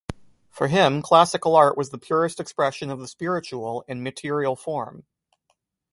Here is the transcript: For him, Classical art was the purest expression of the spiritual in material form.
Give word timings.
For 0.49 0.67
him, 0.67 1.03
Classical 1.03 1.55
art 1.55 1.77
was 1.77 1.91
the 1.91 1.99
purest 1.99 2.39
expression 2.39 2.89
of 2.89 2.97
the 2.99 3.07
spiritual 3.07 3.85
in 3.87 4.01
material 4.01 4.55
form. 4.55 5.05